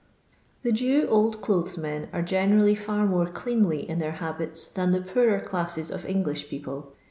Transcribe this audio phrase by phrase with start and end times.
[0.63, 5.01] The Jew old clothes men arc generally hx n:orc cleanly in their habits than the
[5.01, 6.93] poorer classes of English people.